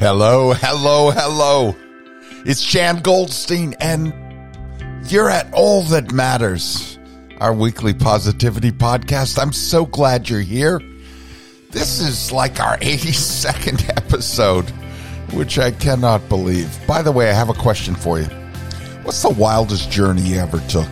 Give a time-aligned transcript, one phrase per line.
[0.00, 1.76] Hello, hello, hello.
[2.46, 4.14] It's Jan Goldstein, and
[5.10, 6.98] you're at All That Matters,
[7.36, 9.38] our weekly positivity podcast.
[9.38, 10.80] I'm so glad you're here.
[11.68, 14.70] This is like our 82nd episode,
[15.34, 16.74] which I cannot believe.
[16.86, 18.24] By the way, I have a question for you.
[19.02, 20.88] What's the wildest journey you ever took?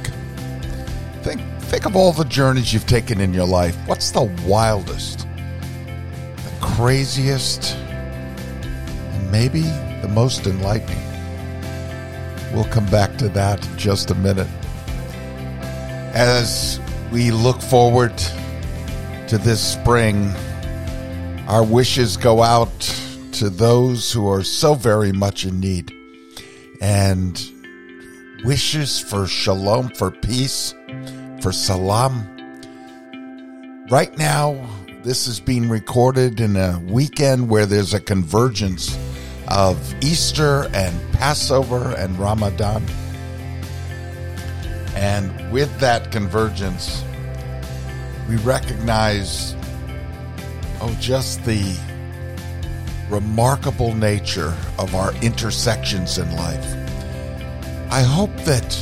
[1.23, 3.75] Think, think of all the journeys you've taken in your life.
[3.87, 7.75] What's the wildest, the craziest,
[9.31, 9.63] maybe
[10.03, 10.99] the most enlightening?
[12.53, 14.49] We'll come back to that in just a minute.
[16.15, 16.81] As
[17.13, 18.17] we look forward
[19.29, 20.31] to this spring,
[21.47, 22.81] our wishes go out
[23.33, 25.93] to those who are so very much in need.
[26.81, 27.41] And
[28.45, 30.75] wishes for shalom, for peace,
[31.43, 32.27] for salam.
[33.91, 34.69] Right now,
[35.03, 38.97] this is being recorded in a weekend where there's a convergence
[39.49, 42.85] of Easter and Passover and Ramadan.
[44.95, 47.03] And with that convergence,
[48.29, 49.57] we recognize,
[50.81, 51.77] oh, just the
[53.09, 56.75] remarkable nature of our intersections in life.
[57.91, 58.75] I hope that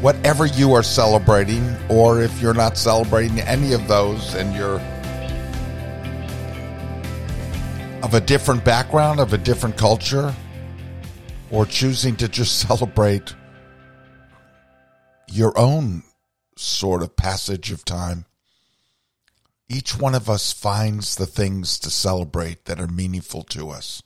[0.00, 4.80] whatever you are celebrating, or if you're not celebrating any of those and you're
[8.04, 10.34] of a different background, of a different culture,
[11.50, 13.34] or choosing to just celebrate
[15.26, 16.02] your own
[16.54, 18.26] sort of passage of time,
[19.70, 24.02] each one of us finds the things to celebrate that are meaningful to us.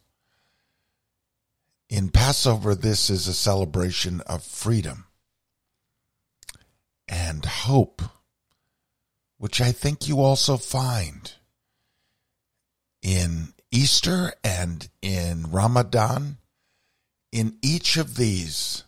[1.90, 5.06] In Passover, this is a celebration of freedom
[7.08, 8.00] and hope,
[9.38, 11.32] which I think you also find
[13.02, 16.38] in Easter and in Ramadan.
[17.30, 18.82] In each of these,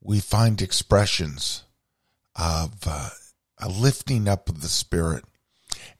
[0.00, 1.64] we find expressions
[2.34, 3.10] of uh,
[3.58, 5.26] a lifting up of the spirit.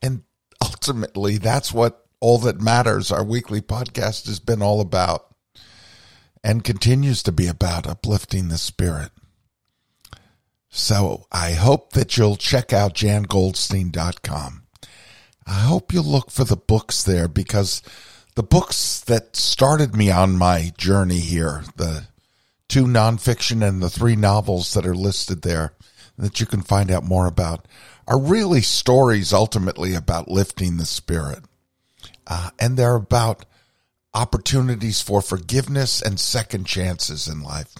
[0.01, 0.23] And
[0.63, 3.13] ultimately, that's what all that matters.
[3.13, 5.27] Our weekly podcast has been all about
[6.43, 9.11] and continues to be about uplifting the spirit.
[10.71, 14.63] So I hope that you'll check out jangoldstein.com.
[15.47, 17.83] I hope you'll look for the books there because
[18.35, 22.09] the books that started me on my journey here, the
[22.69, 25.73] two nonfiction and the three novels that are listed there
[26.19, 27.67] that you can find out more about,
[28.07, 31.41] are really stories ultimately about lifting the spirit.
[32.27, 33.45] Uh, and they're about
[34.13, 37.75] opportunities for forgiveness and second chances in life,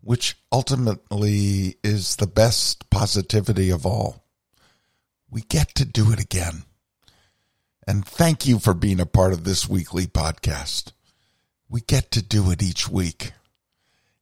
[0.00, 4.24] which ultimately is the best positivity of all.
[5.30, 6.64] We get to do it again.
[7.86, 10.92] And thank you for being a part of this weekly podcast.
[11.68, 13.32] We get to do it each week.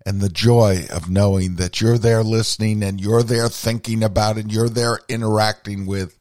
[0.06, 4.50] And the joy of knowing that you're there listening and you're there thinking about it,
[4.50, 6.18] you're there interacting with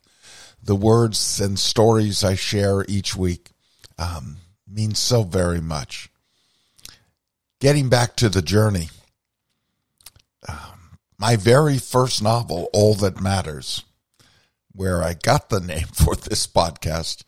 [0.61, 3.51] the words and stories I share each week
[3.97, 6.09] um, means so very much.
[7.61, 8.89] Getting back to the journey,
[10.47, 13.83] um, my very first novel, All That Matters,
[14.79, 17.25] where I got the name for this podcast,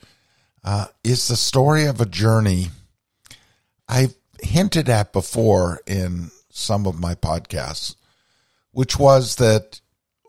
[0.63, 2.69] uh, is the story of a journey
[3.89, 7.95] I've hinted at before in some of my podcasts,
[8.71, 9.81] which was that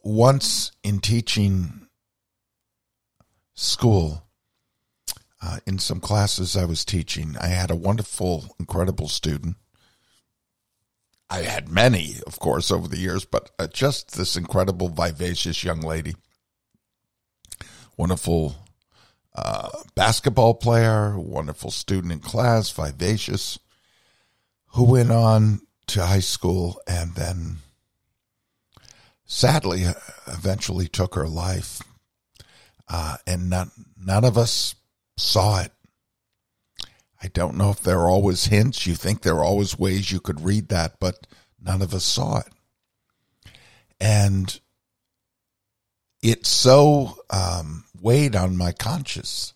[0.02, 1.86] once in teaching
[3.54, 4.24] school,
[5.40, 9.54] uh, in some classes I was teaching, I had a wonderful, incredible student.
[11.30, 15.82] I had many, of course, over the years, but uh, just this incredible, vivacious young
[15.82, 16.16] lady.
[17.96, 18.56] Wonderful
[19.34, 23.58] uh, basketball player, wonderful student in class, vivacious,
[24.68, 27.56] who went on to high school and then
[29.24, 29.94] sadly uh,
[30.26, 31.82] eventually took her life.
[32.88, 34.74] Uh, and none, none of us
[35.16, 35.72] saw it.
[37.22, 38.86] I don't know if there are always hints.
[38.86, 41.26] You think there are always ways you could read that, but
[41.62, 42.48] none of us saw it.
[44.00, 44.60] And
[46.22, 49.54] it so um, weighed on my conscience,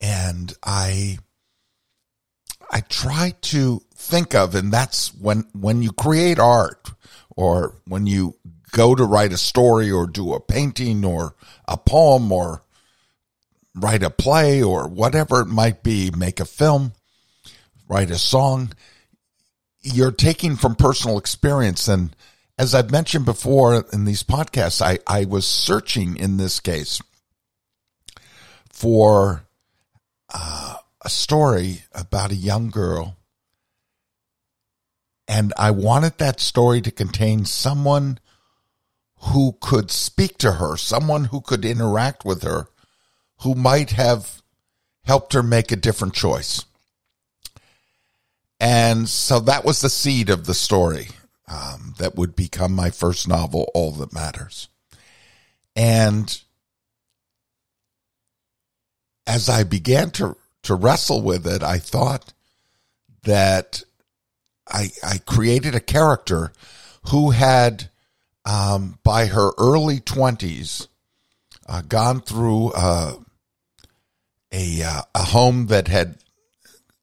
[0.00, 1.18] and I
[2.70, 6.90] I try to think of, and that's when when you create art
[7.36, 8.36] or when you
[8.72, 11.34] go to write a story or do a painting or
[11.68, 12.62] a poem or
[13.74, 16.92] write a play or whatever it might be, make a film,
[17.88, 18.72] write a song,
[19.82, 21.86] you're taking from personal experience.
[21.86, 22.16] And
[22.58, 27.00] as I've mentioned before in these podcasts, I, I was searching in this case
[28.70, 29.44] for
[30.32, 33.16] uh, a story about a young girl.
[35.28, 38.20] And I wanted that story to contain someone
[39.20, 42.68] who could speak to her, someone who could interact with her,
[43.40, 44.42] who might have
[45.04, 46.64] helped her make a different choice.
[48.58, 51.08] And so that was the seed of the story
[51.48, 54.68] um, that would become my first novel, All That Matters.
[55.74, 56.40] And
[59.26, 62.32] as I began to, to wrestle with it, I thought
[63.24, 63.82] that
[64.68, 66.52] I, I created a character
[67.10, 67.90] who had,
[68.44, 70.88] um, by her early 20s,
[71.68, 73.14] uh, gone through uh,
[74.52, 76.16] a, uh, a home that had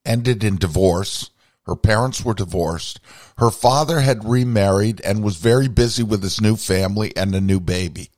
[0.04, 1.30] ended in divorce
[1.66, 3.00] her parents were divorced.
[3.38, 7.60] Her father had remarried and was very busy with his new family and a new
[7.60, 8.10] baby.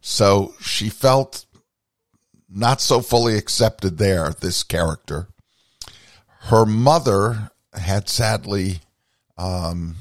[0.00, 1.46] So she felt
[2.48, 5.28] not so fully accepted there, this character.
[6.40, 8.80] Her mother had sadly
[9.38, 9.96] um,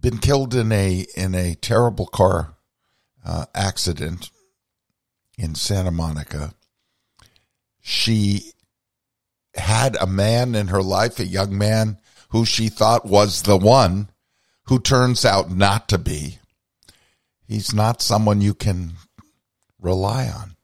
[0.00, 2.54] been killed in a in a terrible car
[3.24, 4.30] uh, accident
[5.36, 6.54] in Santa Monica.
[7.80, 8.52] She
[9.54, 11.98] had a man in her life, a young man
[12.30, 14.08] who she thought was the one,
[14.64, 16.38] who turns out not to be.
[17.46, 18.92] He's not someone you can
[19.80, 20.56] rely on.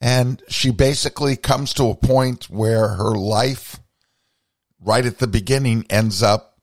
[0.00, 3.80] And she basically comes to a point where her life,
[4.80, 6.60] right at the beginning, ends up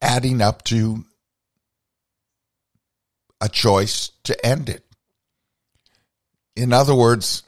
[0.00, 1.04] adding up to
[3.40, 4.84] a choice to end it.
[6.56, 7.42] In other words,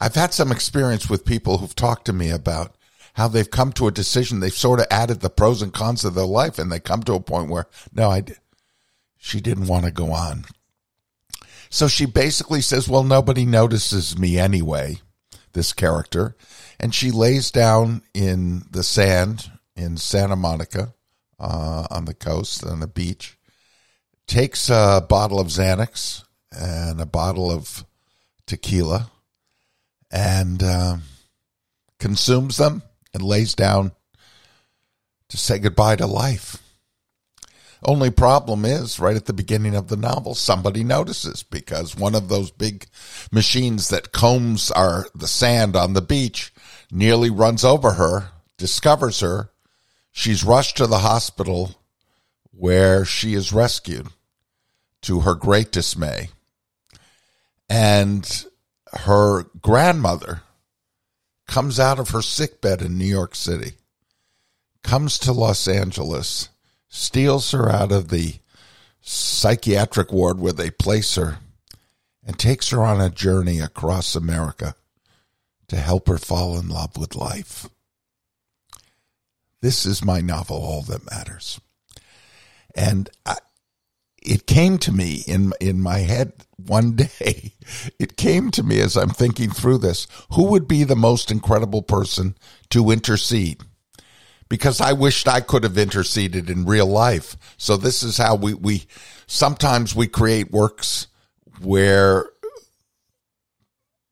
[0.00, 2.74] I've had some experience with people who've talked to me about
[3.14, 4.40] how they've come to a decision.
[4.40, 7.14] They've sort of added the pros and cons of their life, and they come to
[7.14, 8.24] a point where, no, I,
[9.18, 10.46] she didn't want to go on.
[11.68, 15.00] So she basically says, well, nobody notices me anyway,
[15.52, 16.34] this character.
[16.78, 20.94] And she lays down in the sand in Santa Monica
[21.38, 23.38] uh, on the coast, on the beach,
[24.26, 27.84] takes a bottle of Xanax and a bottle of
[28.46, 29.10] tequila
[30.10, 30.96] and uh,
[31.98, 32.82] consumes them
[33.14, 33.92] and lays down
[35.28, 36.62] to say goodbye to life.
[37.82, 42.28] Only problem is, right at the beginning of the novel, somebody notices because one of
[42.28, 42.86] those big
[43.32, 46.52] machines that combs our the sand on the beach
[46.90, 49.50] nearly runs over her, discovers her.
[50.12, 51.76] She's rushed to the hospital
[52.50, 54.08] where she is rescued
[55.02, 56.28] to her great dismay.
[57.70, 58.44] And
[58.92, 60.42] her grandmother
[61.46, 63.72] comes out of her sickbed in New York City,
[64.82, 66.48] comes to Los Angeles,
[66.88, 68.34] steals her out of the
[69.00, 71.38] psychiatric ward where they place her,
[72.24, 74.74] and takes her on a journey across America
[75.68, 77.68] to help her fall in love with life.
[79.62, 81.60] This is my novel, All That Matters.
[82.74, 83.36] And I,
[84.22, 86.32] it came to me in in my head
[86.66, 87.54] one day.
[87.98, 90.06] It came to me as I'm thinking through this.
[90.32, 92.36] Who would be the most incredible person
[92.70, 93.62] to intercede?
[94.48, 97.36] Because I wished I could have interceded in real life.
[97.56, 98.86] So this is how we we
[99.26, 101.06] sometimes we create works
[101.60, 102.28] where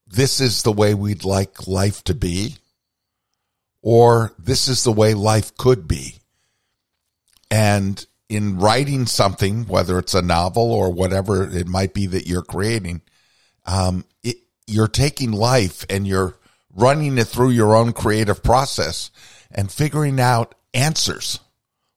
[0.06, 2.56] this is the way we'd like life to be
[3.82, 6.16] or this is the way life could be.
[7.50, 12.42] And in writing something, whether it's a novel or whatever it might be that you're
[12.42, 13.00] creating,
[13.64, 16.37] um, it, you're taking life and you're
[16.75, 19.11] running it through your own creative process
[19.50, 21.40] and figuring out answers.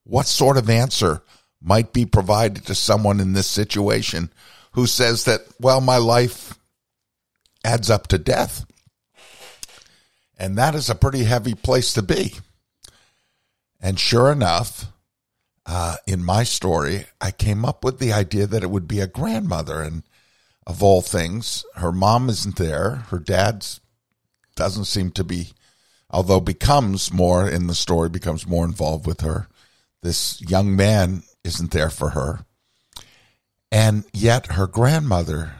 [0.03, 1.21] What sort of answer
[1.61, 4.31] might be provided to someone in this situation
[4.71, 6.57] who says that, well, my life
[7.63, 8.65] adds up to death.
[10.37, 12.33] And that is a pretty heavy place to be.
[13.79, 14.85] And sure enough,
[15.71, 19.07] uh, in my story, I came up with the idea that it would be a
[19.07, 20.03] grandmother, and
[20.67, 23.05] of all things, her mom isn't there.
[23.09, 23.65] Her dad
[24.57, 25.53] doesn't seem to be,
[26.09, 29.47] although becomes more in the story, becomes more involved with her.
[30.03, 32.45] This young man isn't there for her,
[33.71, 35.53] and yet her grandmother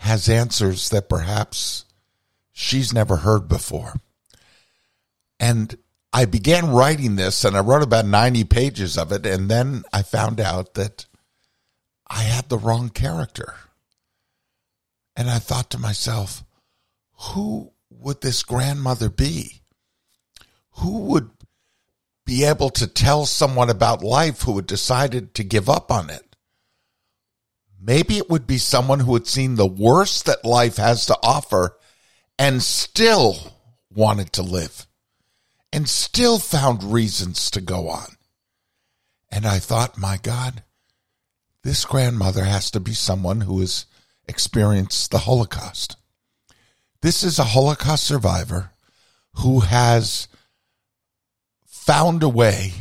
[0.00, 1.86] has answers that perhaps
[2.52, 3.94] she's never heard before.
[5.40, 5.78] And
[6.12, 9.26] I began writing this and I wrote about 90 pages of it.
[9.26, 11.06] And then I found out that
[12.06, 13.54] I had the wrong character.
[15.14, 16.44] And I thought to myself,
[17.12, 19.62] who would this grandmother be?
[20.78, 21.30] Who would
[22.24, 26.36] be able to tell someone about life who had decided to give up on it?
[27.80, 31.78] Maybe it would be someone who had seen the worst that life has to offer
[32.38, 33.54] and still
[33.90, 34.85] wanted to live
[35.72, 38.16] and still found reasons to go on.
[39.30, 40.62] And I thought, my God,
[41.62, 43.86] this grandmother has to be someone who has
[44.28, 45.96] experienced the Holocaust.
[47.02, 48.70] This is a Holocaust survivor
[49.34, 50.28] who has
[51.66, 52.72] found a way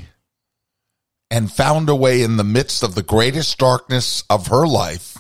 [1.30, 5.18] and found a way in the midst of the greatest darkness of her life,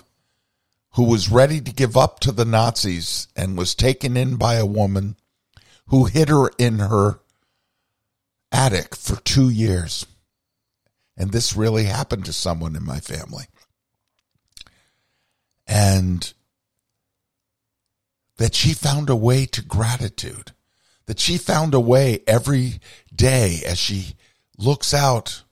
[0.91, 4.65] who was ready to give up to the Nazis and was taken in by a
[4.65, 5.17] woman
[5.87, 7.19] who hid her in her
[8.55, 10.05] attic for two years.
[11.17, 13.45] And this really happened to someone in my family.
[15.67, 16.33] And
[18.37, 20.51] that she found a way to gratitude,
[21.05, 22.79] that she found a way every
[23.13, 24.15] day as she
[24.57, 25.43] looks out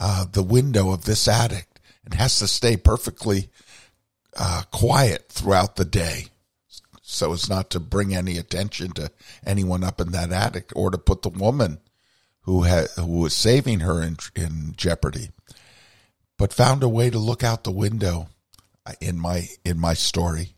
[0.00, 1.66] uh, the window of this attic
[2.04, 3.50] and has to stay perfectly
[4.36, 6.26] uh, quiet throughout the day
[7.02, 9.10] so as not to bring any attention to
[9.44, 11.80] anyone up in that attic or to put the woman
[12.42, 15.30] who had who was saving her in in jeopardy
[16.36, 18.28] but found a way to look out the window
[18.86, 20.54] uh, in my in my story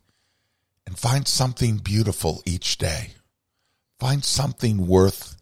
[0.85, 3.13] and find something beautiful each day
[3.99, 5.35] find something worth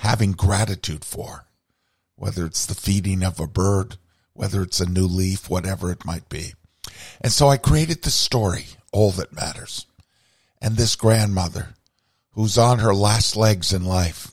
[0.00, 1.48] having gratitude for
[2.18, 3.96] whether it's the feeding of a bird,
[4.32, 6.52] whether it's a new leaf, whatever it might be.
[7.20, 9.86] And so I created the story, All That Matters.
[10.60, 11.74] And this grandmother
[12.32, 14.32] who's on her last legs in life,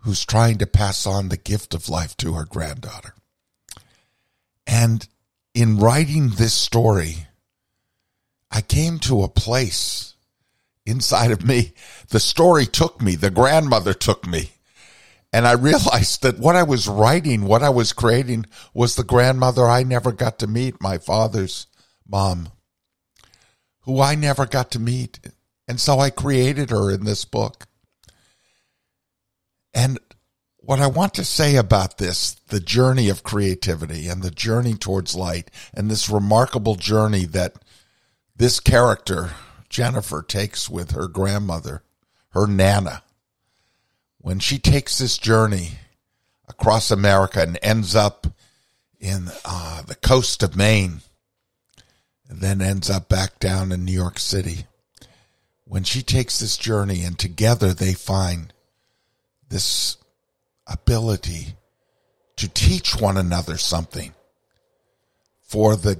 [0.00, 3.14] who's trying to pass on the gift of life to her granddaughter.
[4.66, 5.06] And
[5.54, 7.26] in writing this story,
[8.50, 10.14] I came to a place
[10.86, 11.72] inside of me.
[12.08, 14.52] The story took me, the grandmother took me
[15.32, 19.66] and I realized that what I was writing, what I was creating, was the grandmother
[19.66, 21.66] I never got to meet, my father's
[22.06, 22.50] mom,
[23.80, 25.20] who I never got to meet.
[25.66, 27.67] And so I created her in this book.
[29.78, 30.00] And
[30.56, 35.14] what I want to say about this, the journey of creativity and the journey towards
[35.14, 37.54] light, and this remarkable journey that
[38.34, 39.30] this character,
[39.68, 41.84] Jennifer, takes with her grandmother,
[42.30, 43.04] her Nana
[44.20, 45.70] when she takes this journey
[46.48, 48.26] across America and ends up
[48.98, 51.02] in uh, the coast of Maine,
[52.28, 54.66] and then ends up back down in New York City.
[55.64, 58.52] When she takes this journey and together they find
[59.48, 59.96] this
[60.66, 61.54] ability
[62.36, 64.12] to teach one another something.
[65.42, 65.98] For the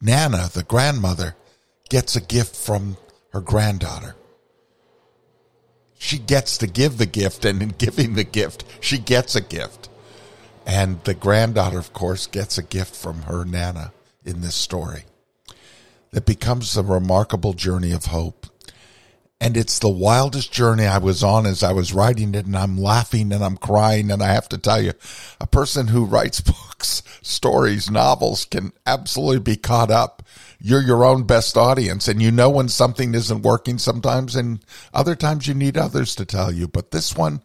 [0.00, 1.34] Nana, the grandmother,
[1.88, 2.96] gets a gift from
[3.32, 4.14] her granddaughter
[5.98, 9.88] she gets to give the gift, and in giving the gift, she gets a gift.
[10.64, 13.92] And the granddaughter, of course, gets a gift from her Nana
[14.24, 15.04] in this story
[16.12, 18.46] that becomes a remarkable journey of hope.
[19.40, 22.76] And it's the wildest journey I was on as I was writing it, and I'm
[22.76, 24.10] laughing and I'm crying.
[24.10, 24.94] And I have to tell you,
[25.40, 30.22] a person who writes books, stories, novels can absolutely be caught up
[30.60, 34.60] you're your own best audience and you know when something isn't working sometimes and
[34.92, 36.66] other times you need others to tell you.
[36.66, 37.42] But this one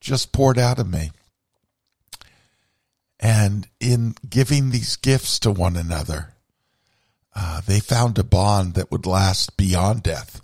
[0.00, 1.10] just poured out of me.
[3.18, 6.34] And in giving these gifts to one another,
[7.34, 10.41] uh, they found a bond that would last beyond death.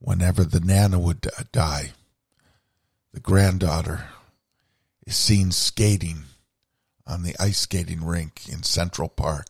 [0.00, 1.92] Whenever the Nana would die,
[3.12, 4.08] the granddaughter
[5.06, 6.24] is seen skating
[7.06, 9.46] on the ice skating rink in Central Park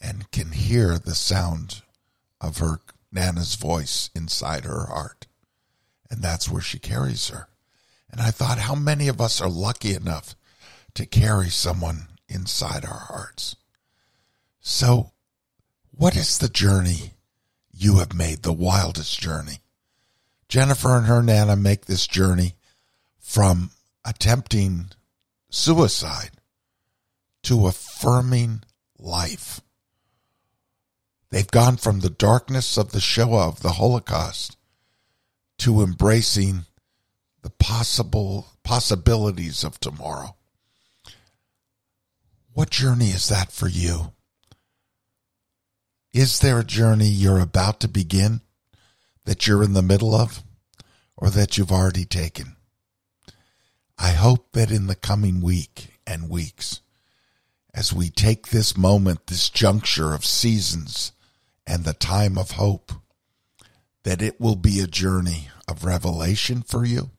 [0.00, 1.82] and can hear the sound
[2.40, 5.26] of her Nana's voice inside her heart.
[6.10, 7.48] And that's where she carries her.
[8.10, 10.34] And I thought, how many of us are lucky enough
[10.94, 13.56] to carry someone inside our hearts?
[14.60, 15.12] So,
[15.90, 17.11] what is the journey
[17.82, 19.60] you have made, the wildest journey?
[20.48, 22.56] Jennifer and her Nana make this journey
[23.18, 23.70] from
[24.04, 24.90] attempting
[25.50, 26.30] suicide
[27.42, 28.62] to affirming
[28.98, 29.60] life.
[31.30, 34.56] They've gone from the darkness of the Shoah of the Holocaust
[35.58, 36.66] to embracing
[37.42, 40.36] the possible possibilities of tomorrow.
[42.52, 44.12] What journey is that for you?
[46.12, 48.42] Is there a journey you're about to begin
[49.24, 50.42] that you're in the middle of
[51.16, 52.56] or that you've already taken?
[53.98, 56.82] I hope that in the coming week and weeks,
[57.72, 61.12] as we take this moment, this juncture of seasons,
[61.66, 62.92] and the time of hope,
[64.02, 67.10] that it will be a journey of revelation for you,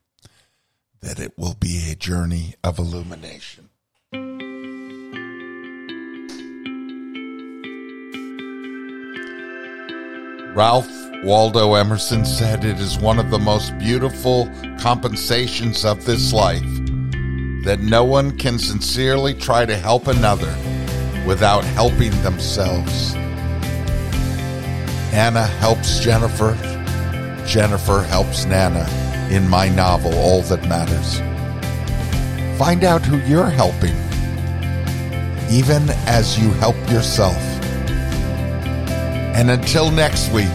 [1.02, 3.62] that it will be a journey of illumination.
[10.56, 10.88] Ralph
[11.24, 14.48] Waldo Emerson said it is one of the most beautiful
[14.80, 16.62] compensations of this life
[17.64, 20.56] that no one can sincerely try to help another
[21.26, 23.16] without helping themselves.
[25.12, 26.56] Nana helps Jennifer.
[27.48, 28.88] Jennifer helps Nana
[29.32, 31.18] in my novel, All That Matters.
[32.60, 33.96] Find out who you're helping,
[35.52, 37.53] even as you help yourself.
[39.36, 40.48] And until next week,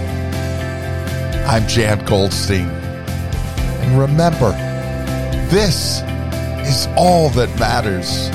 [1.48, 2.68] I'm Jan Goldstein.
[2.68, 4.52] And remember,
[5.50, 6.02] this
[6.68, 8.28] is all that matters.